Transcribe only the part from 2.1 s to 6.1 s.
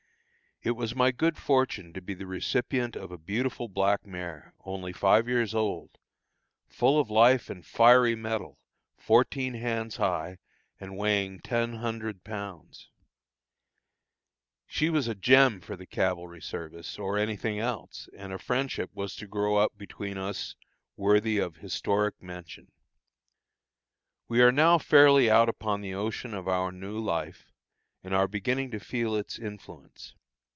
the recipient of a beautiful black mare, only five years old,